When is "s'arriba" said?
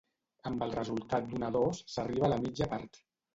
1.97-2.27